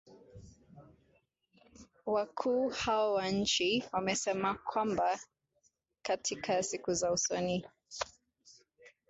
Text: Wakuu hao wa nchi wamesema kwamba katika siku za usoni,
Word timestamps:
Wakuu 2.05 2.69
hao 2.69 3.13
wa 3.13 3.27
nchi 3.29 3.83
wamesema 3.91 4.53
kwamba 4.53 5.19
katika 6.03 6.63
siku 6.63 6.93
za 6.93 7.11
usoni, 7.11 7.65